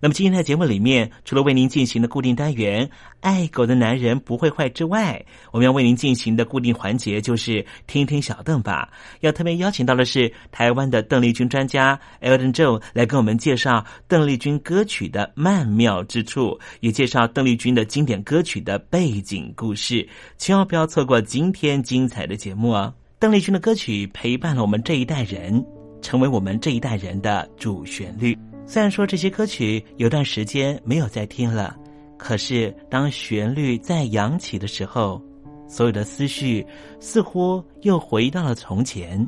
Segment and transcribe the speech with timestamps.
[0.00, 2.88] 那么今天在节目里面，除了为您进行的固定单元
[3.20, 8.88] “爱狗的男人不会坏”之外，我们要为您进行的固定环节就是“听听小邓吧”。
[9.20, 20.08] 要特别邀请到的是台湾的邓丽君专家 Elton Joe 来跟我们介绍邓丽君歌曲的曼妙之处，也介绍邓丽君的经典歌曲的背景故事。
[20.36, 22.94] 千万不要错过今天精彩的节目哦！
[23.18, 25.64] 邓丽君的歌曲陪伴了我们这一代人。
[26.00, 28.38] 成为我们这一代人的主旋律。
[28.70, 31.74] 虽然说这些歌曲有段时间没有再听了，
[32.18, 35.20] 可是当旋律再扬起的时候，
[35.66, 36.64] 所有的思绪
[37.00, 39.26] 似乎又回到了从前。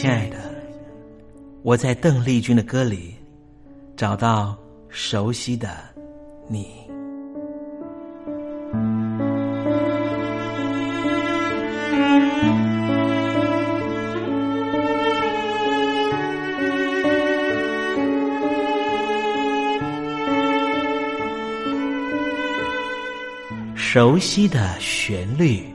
[0.00, 0.36] 亲爱的
[1.64, 3.16] 我在邓丽君的歌里
[3.96, 4.56] 找到
[4.88, 5.76] 熟悉的
[6.46, 6.68] 你，
[23.74, 25.67] 熟悉的旋律。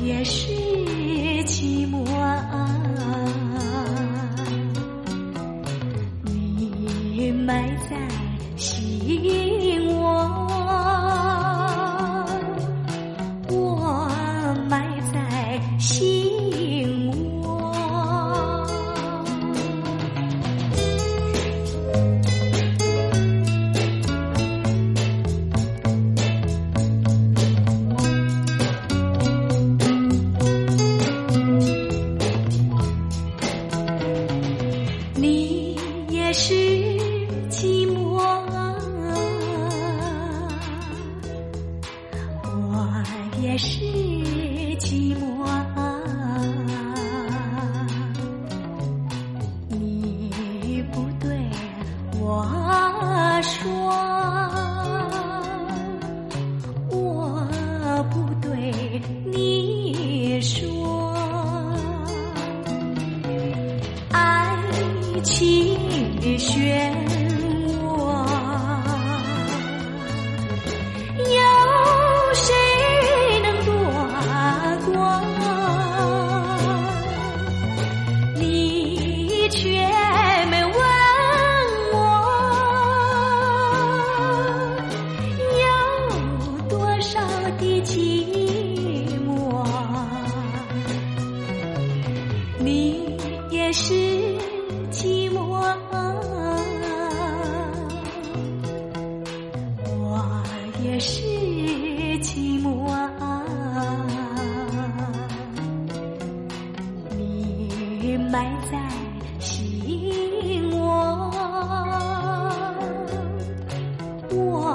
[0.00, 0.48] 也是
[1.44, 2.04] 寂寞。
[2.14, 2.63] 啊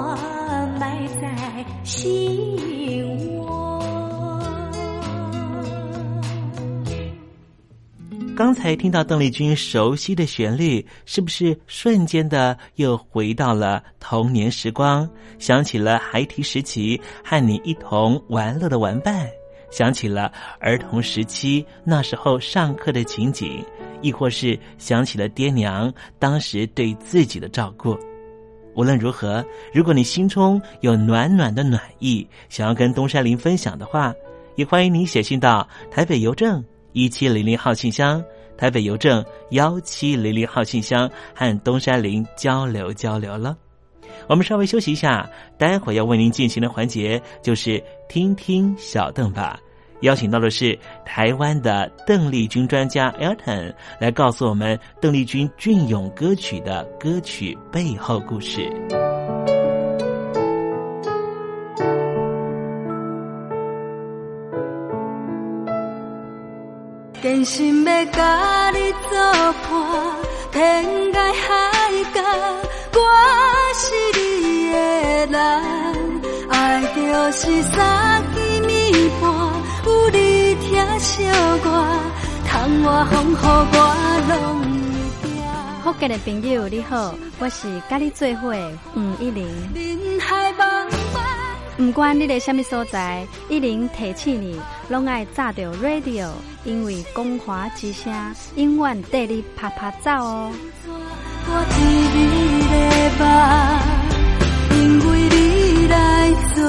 [0.00, 0.16] 我
[0.80, 2.56] 埋在心
[3.36, 3.82] 窝。
[8.34, 15.06] 刚才听到邓丽君熟悉的旋律，是不是瞬间的又回到了童年时光？
[15.38, 19.28] 想起了孩提时期和你一同玩乐的玩伴，
[19.70, 23.62] 想起了儿童时期那时候上课的情景，
[24.00, 27.98] 亦或是想起了爹娘当时对自己的照顾。
[28.74, 34.14] 无论如何，如果你心中有暖暖的暖意，想要跟东山林分享的话，
[34.56, 38.22] 也欢迎你写信到台北邮政一七零零号信箱，
[38.56, 43.56] 台北邮政幺七零零号信箱，和东山林交流交流了。
[44.28, 45.28] 我们稍微休息一下，
[45.58, 49.58] 待会儿要为您进行的环节就是听听小邓吧。
[50.00, 58.70] 邀请到的是台湾的邓丽君专家 Elton 来告诉我们邓丽君隽永歌曲的歌曲背后故事。
[67.22, 68.78] 真心要甲你
[69.10, 69.18] 作
[69.68, 70.16] 伴，
[70.52, 71.48] 天涯海
[72.14, 72.22] 角，
[72.94, 72.98] 我
[73.74, 73.84] 是
[74.18, 74.78] 你的
[75.26, 75.38] 人。
[76.48, 77.00] 爱就
[77.32, 78.24] 是三，
[81.00, 81.24] 小
[81.58, 81.86] 歌，
[82.46, 83.74] 窗外风雨我
[84.28, 84.64] 拢会
[85.22, 85.32] 惊。
[85.82, 89.48] 福建的朋友你好，我是甲你做伙的吴一玲。
[91.78, 94.60] 不管你在什么所在，一零提起你，
[94.90, 96.28] 拢爱炸着 radio，
[96.64, 98.12] 因为光华之声
[98.56, 100.52] 永远带你啪啪走哦。
[101.46, 101.80] 我知
[102.14, 103.24] 你的梦，
[104.76, 106.60] 因为你来作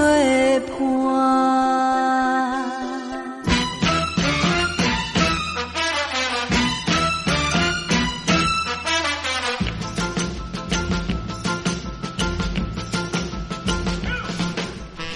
[0.79, 1.70] 伴。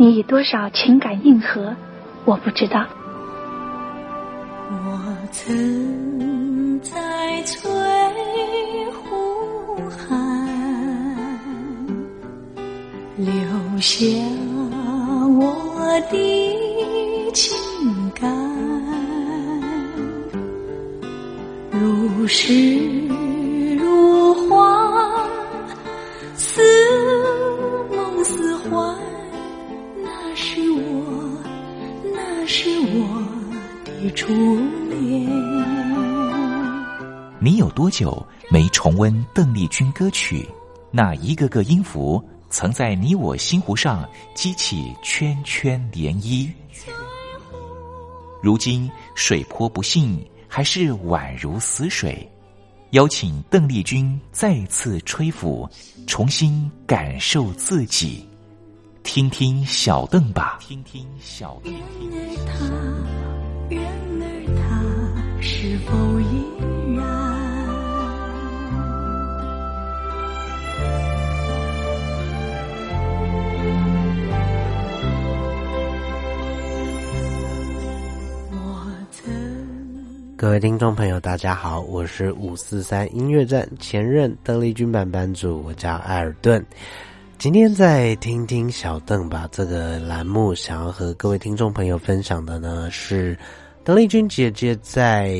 [0.00, 1.74] 你以多少情感应和，
[2.24, 2.86] 我不知道。
[4.70, 7.68] 我曾在翠
[8.92, 10.46] 湖畔
[13.16, 13.34] 留
[13.80, 14.06] 下
[15.36, 17.58] 我的情
[18.14, 18.32] 感，
[21.72, 22.54] 如诗
[23.76, 25.26] 如画，
[26.36, 26.62] 似
[27.90, 29.07] 梦似幻。
[30.40, 31.42] 是我，
[32.14, 33.26] 那是我
[33.84, 34.32] 的初
[34.88, 35.28] 恋。
[37.40, 40.48] 你有多久没重温邓丽君歌曲？
[40.92, 46.48] 那一个个音符，曾在你我心湖上激起圈圈涟漪。
[48.40, 52.26] 如今水波不兴，还是宛如死水。
[52.90, 55.68] 邀请邓丽君再次吹拂，
[56.06, 58.27] 重新感受自己。
[59.08, 60.58] 听听小邓吧。
[60.60, 61.72] 听听小邓。
[63.70, 63.82] 然
[64.20, 66.44] 而他是否依
[66.94, 67.08] 然？
[80.36, 86.62] 各位听众朋友，大家好，我是五四三音乐站前任邓丽君版班主，我叫艾尔顿。
[87.38, 93.38] 今天在听听小邓吧这个栏目，想要和各位听众朋友分享的呢是
[93.84, 95.38] 邓丽君姐姐在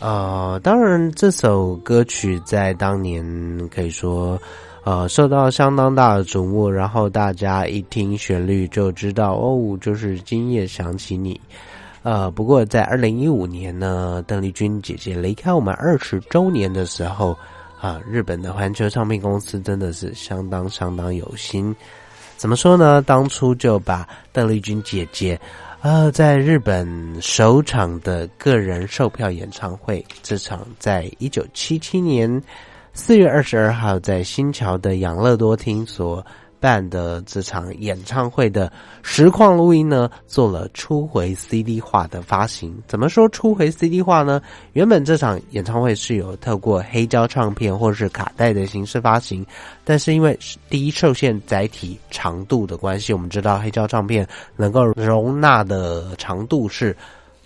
[0.00, 3.24] 呃，当然这首歌曲在当年
[3.68, 4.36] 可以说
[4.82, 11.40] 呃受到相当大的瞩目，然后大家一听旋律就知道哦，就是今夜想起你。
[12.02, 17.38] 呃，不过在二零一五年呢，邓丽君姐姐离开我们二十周年的时候。
[17.82, 21.74] 啊，日本的环球唱片公司真的是相当相当有心。
[22.36, 23.02] 怎么说呢？
[23.02, 25.38] 当初就把邓丽君姐姐，
[25.80, 32.40] 啊，在日本首场的个人售票演唱会，这场在一九七七年
[32.94, 36.24] 四月二十二号在新桥的养乐多厅所。
[36.62, 42.80] 办的这场演唱会的实况录音呢，做了初回 CD 化的发行。
[42.86, 44.40] 怎么说初回 CD 化呢？
[44.74, 49.44] 原本这场演唱会是有透过黑胶唱片或是卡带的形式发行，
[49.82, 50.38] 但是因为
[50.70, 56.96] 第一受限载体长度的关系，我们知道黑胶唱片能够容纳的长度是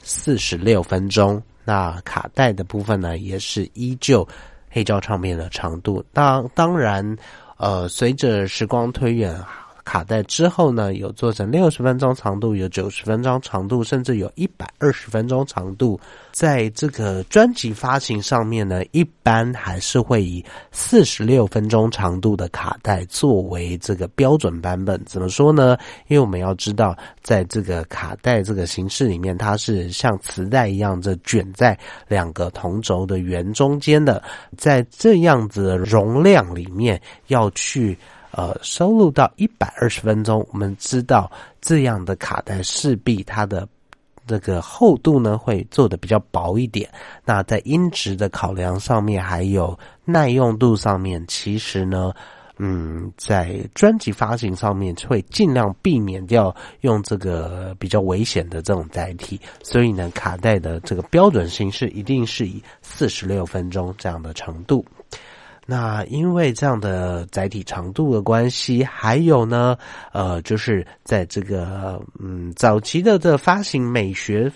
[0.03, 4.29] 四十六分钟，那卡带的部分呢，也是依旧
[4.71, 6.05] 黑胶唱片的长度。
[6.13, 7.17] 当当然。
[7.57, 15.99] 呃，随着时光推远啊，卡带之后呢，有做成六十分钟长度，有九十分钟长度，甚至有一百二十分钟长度。
[16.33, 25.01] 在这个专辑发行上面呢，一般还是会以四十六分钟长度的卡带作为这个标准版本。
[25.07, 25.79] 怎么说呢？
[26.09, 31.79] 因为我们要知道，在这个卡带这个形式里面，它是像磁带一样，这卷在
[32.09, 34.21] 两个同轴的圆中间的，
[34.59, 37.97] 在这样子的容量里面要去
[38.37, 40.47] 呃收录到一百二十分钟。
[40.53, 41.29] 我们知道
[41.61, 43.67] 这样的卡带势必它的。
[44.29, 46.91] 这个厚度呢会做的比较薄一点，
[47.25, 52.13] 那在音质的考量上面，还有耐用度上面，其实呢，
[52.59, 64.85] 嗯，在专辑发行上面会尽量避免掉用这个比较危险的这种载体，所以呢，卡带的这个标准形式一定是以四十六分钟这样的长度。
[65.67, 69.77] 那因为这样的载体长度的关系，还有呢，
[70.13, 74.51] 呃，就是在这个嗯早期的这发行美学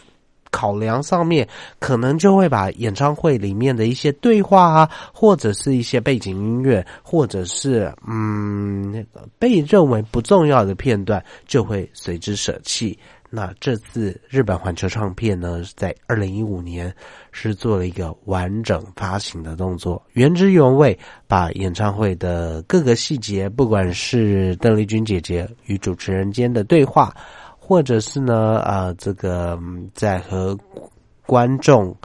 [0.52, 1.48] 考量上面，
[1.78, 12.98] 可能就会把演唱会里面的一些对话啊，或者是一些背景音乐，或者是嗯那个被认为不重要的片段，就会随之舍弃。
[13.32, 16.92] 那这次日本环球唱片呢，在二零一五年
[17.30, 27.14] 是做了一个完整发行的动作，原汁原味把演唱会的各个细节，不管是邓丽君姐姐与主持人间的对话，
[27.56, 29.56] 或者是呢啊这个
[29.94, 30.58] 在和
[31.24, 31.96] 观众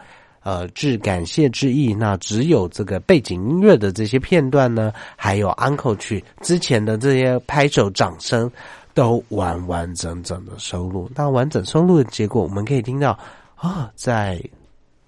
[0.43, 8.47] 呃致感谢之意，那只有这个背景音乐的这些片段呢，还有 uncle 曲之前的这些拍手掌声。
[8.95, 13.15] 都完完整整的收录，那完整收录的结果，我们可以听到
[13.55, 14.41] 啊，在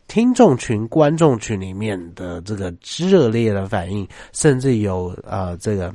[0.07, 5.91] 听众群、观众群里面的这个热烈的反应，甚至有啊，这个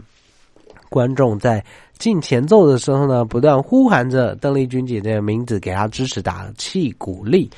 [0.88, 1.64] 观众在
[1.98, 7.48] 进前奏的时候呢，不断呼喊着邓丽君姐姐的名字，给她支持、打气、鼓励。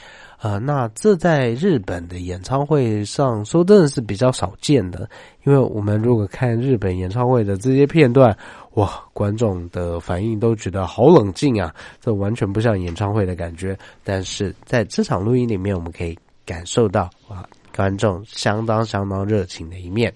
[0.40, 5.08] 呃，那这在日本的演唱会上说真的是比较少见的，
[5.44, 8.36] 因为我们如果看日本演唱会的这些片段，
[8.74, 13.76] 哇，观众的反应都觉得好冷静啊，这完全不像演唱会的感觉。
[14.02, 20.12] 但是在这场录音里面，我们可以感受到哇，观众相当相当热情的一面。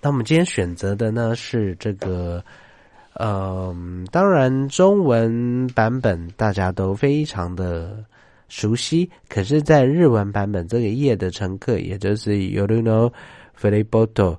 [0.00, 2.44] 那我们今天选择的呢是这个，
[3.14, 8.04] 嗯，当然中文版本大家都非常的。
[8.48, 13.10] 熟悉，可是，在日文版本，这个夜的乘客，也就是 Yoruno
[13.54, 14.38] f e r i b o t o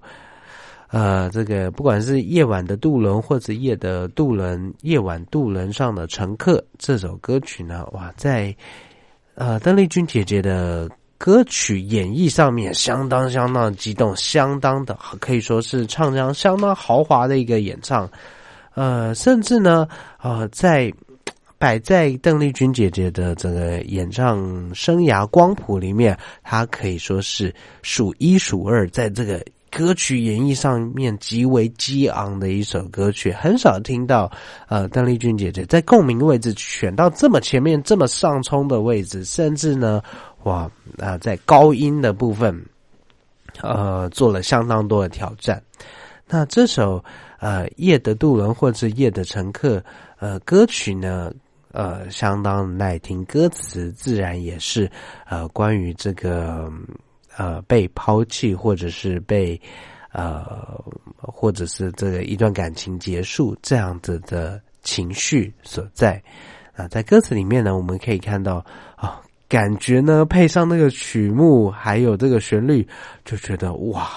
[0.93, 8.55] 呃，这个不管是夜晚的渡轮，或者夜的渡轮，夜晚渡轮上的乘客，这首歌曲呢，哇，在
[9.33, 18.07] 呃邓丽君姐姐的歌曲演绎上面，相当相当激动，相当的可以说是唱腔相当豪华的一个演唱，
[18.75, 19.87] 呃，甚至呢，
[20.21, 20.93] 呃，在。
[21.59, 29.41] 摆在邓丽君姐姐的这个演唱生涯光谱里面，她可以说是数一数二，在这个
[29.73, 33.31] 歌曲演绎上面极为激昂的一首歌曲。
[33.33, 34.31] 很少听到
[34.67, 40.01] 呃邓丽君姐姐在共鸣位置选到这么前面、这么上冲的位置，甚至呢，
[40.43, 42.63] 哇啊，在高音的部分，
[43.61, 45.61] 呃，做了相当多的挑战。
[46.27, 47.03] 那这首
[47.39, 49.77] 呃《夜的渡轮》或者《夜的乘客》
[50.19, 51.31] 呃歌曲呢？
[51.75, 54.87] 呃，相当耐听，歌词自然也是
[55.25, 56.71] 呃，关于这个
[57.37, 59.59] 呃被抛弃，或者是被
[60.11, 60.45] 呃，
[61.17, 66.21] 或者是这个一段感情结束这样子的情绪所在
[66.75, 66.87] 啊。
[66.87, 68.63] 在歌词里面呢，我们可以看到
[68.95, 72.87] 啊，感觉呢配上那个曲目，还有这个旋律，
[73.25, 74.09] 就觉得哇，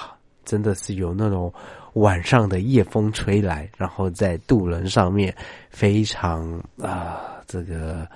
[0.45, 1.53] 真的是有那种。
[1.97, 5.35] 晚上的夜风吹来，然后在渡轮上面，
[5.71, 8.07] 非常啊，这个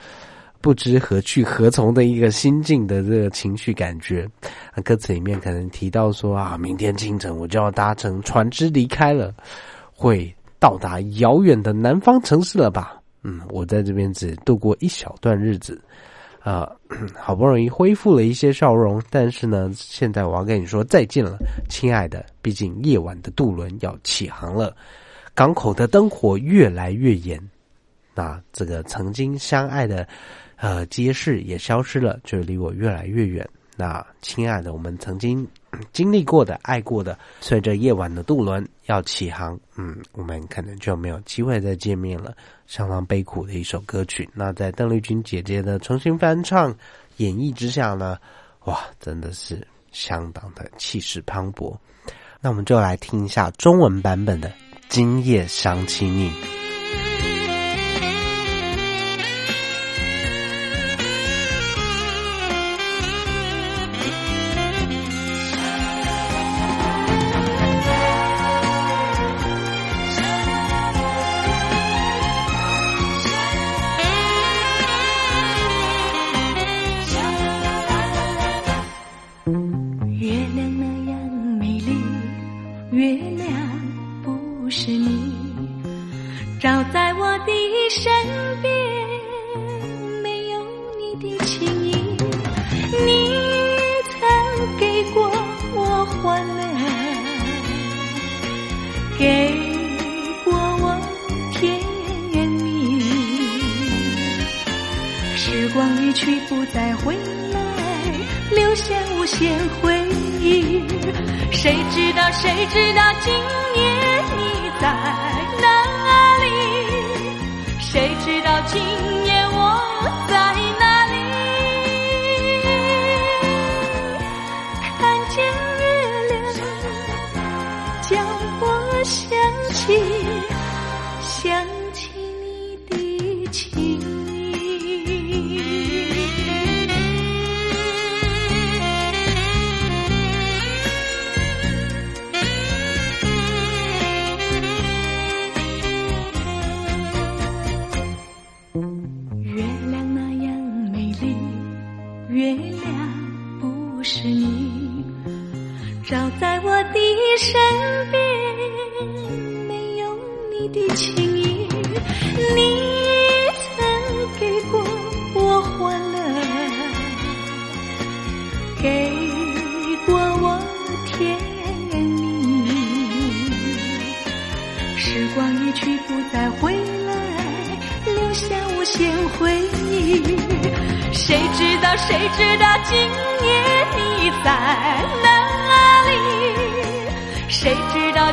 [0.60, 4.28] 不知何去何从的一个心境的这个情绪感觉。
[4.84, 9.34] 歌词里面可能提到说啊，明天清晨我就要搭乘船只离开了，
[9.92, 13.00] 会到达遥远的南方城市了吧？
[13.22, 15.80] 嗯，我在这边只度过一小段日子。
[16.40, 16.66] 啊，
[17.14, 21.36] 好不容易恢复了一些笑容，但是呢，现在我要跟你说再见了，
[21.68, 22.24] 亲爱的。
[22.40, 24.74] 毕竟夜晚的渡轮要起航了，
[25.34, 27.38] 港口的灯火越来越严，
[28.14, 30.08] 那这个曾经相爱的
[30.60, 33.48] 呃街市也消失了，就离我越来越远。
[33.76, 35.46] 那亲爱的，我们曾经
[35.90, 42.34] 经历过的、爱过的，随着夜晚的渡轮要起航，嗯，我们可能就没有机会再见面了。
[42.66, 44.28] 相当悲苦的一首歌曲。
[44.34, 46.76] 那在邓丽君姐姐的重新翻唱
[47.16, 48.18] 演绎之下呢，
[48.64, 51.74] 哇，真的是相当的气势磅礴。
[52.42, 54.48] 那我们就来听一下中文版本的
[54.90, 56.30] 《今夜想起你》。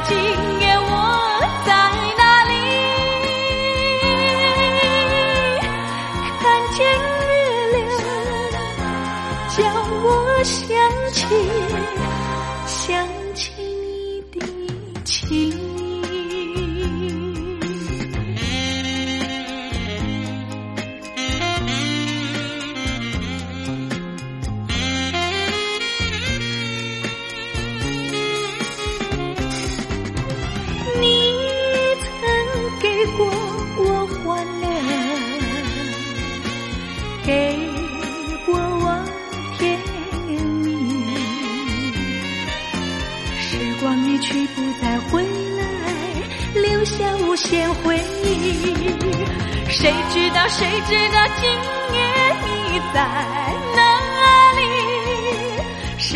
[0.04, 0.90] 今夜我
[1.66, 1.72] 在
[2.18, 2.52] 哪里？
[6.40, 7.32] 看见月
[7.74, 7.78] 亮，
[9.50, 9.58] 叫
[10.04, 10.06] 我
[10.44, 10.56] 想
[11.12, 11.18] 起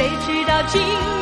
[0.02, 1.21] 谁知道今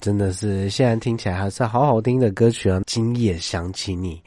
[0.00, 2.82] 真的是现在听起来还是好好听的歌曲啊！
[2.86, 4.22] 今夜想起你，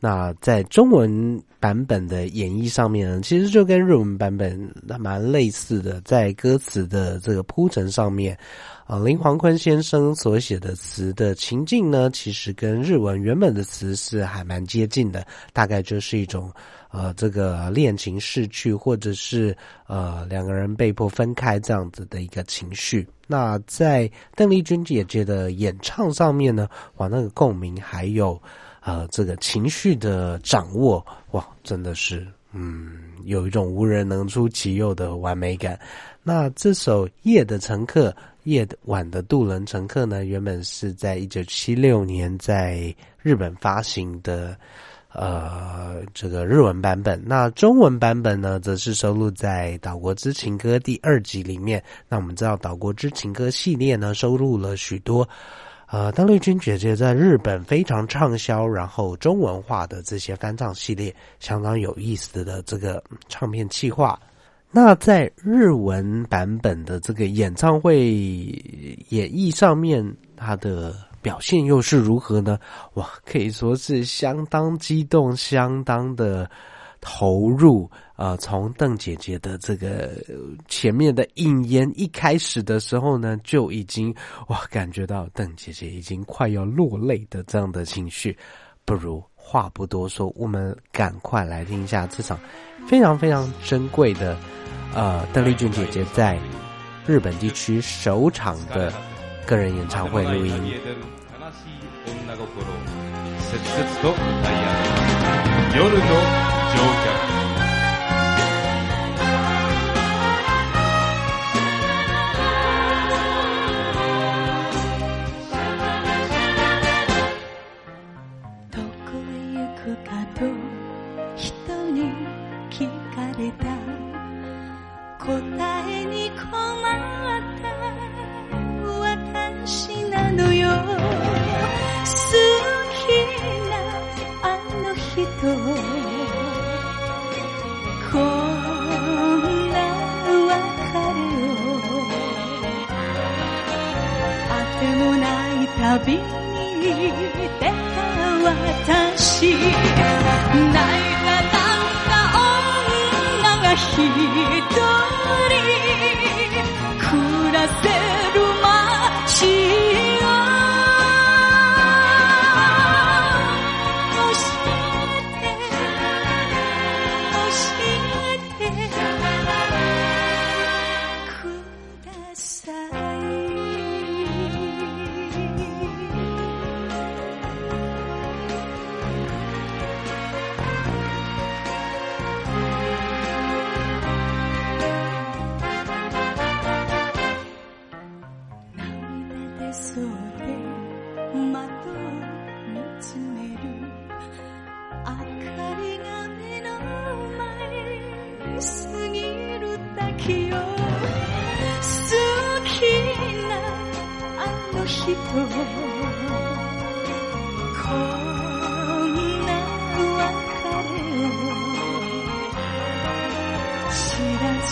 [0.00, 4.58] 那在中文版本的演绎上面呢，其实就跟日文版本
[4.98, 8.36] 蛮类似的，在歌词的这个铺陈上面，
[8.98, 16.52] 林黄坤先生所写的词的情境呢，其实跟日文原本的词是还蛮接近的，大概就是一种。
[16.94, 23.08] 呃，这个恋情逝去，或者是呃两个人被迫分开这样子的一个情绪。
[23.26, 28.38] 那在邓丽君姐姐的演唱上面呢，哇，那个共鸣还有
[28.82, 35.80] 呃这个情绪的掌握，哇，真的是嗯有一种无人能出其右的完美感。
[36.22, 38.10] 那这首《夜的乘客》
[38.44, 44.56] 《夜晚的渡轮乘客》呢，原本是在一九七六年在日本发行的。
[45.14, 51.84] 呃，这个日文版本，那中文版本呢，则是收录在《岛国之情歌》第二集里面。
[52.08, 55.28] 那我们知道，《岛国之情歌》系列呢，收录了许多
[55.86, 64.18] 呃邓丽君姐姐在日本非常畅销，然后中文化的这些翻唱系列，相当有意思的这个唱片企划。
[64.74, 68.06] 那在日文版本的这个演唱会
[69.10, 70.02] 演绎上面，
[70.34, 72.58] 他的表现又是如何呢？
[72.94, 76.50] 哇，可以说是相当激动，相当的
[77.02, 77.88] 投入。
[78.16, 80.12] 呃，从邓姐姐的这个
[80.68, 84.14] 前面的引言一开始的时候呢，就已经
[84.48, 88.34] 哇，感觉到邓姐姐已经快要落泪的这样的情绪。
[88.84, 92.38] 不如话不多说，我们赶快来听一下这场
[92.86, 94.36] 非常非常珍贵的
[94.94, 96.38] 呃邓丽君姐姐在
[97.06, 98.92] 日本地区首场的。
[99.46, 100.54] 个人演唱会录音。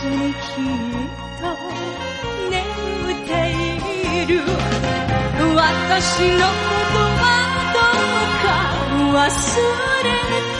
[0.00, 0.64] ずにきっ
[1.40, 1.44] と
[2.50, 2.56] 眠
[3.12, 3.30] って
[4.22, 4.40] いる。
[5.54, 6.52] 私のこ
[6.92, 7.24] とは
[7.74, 8.48] どうか
[9.18, 9.28] 忘
[10.04, 10.10] れ
[10.54, 10.59] て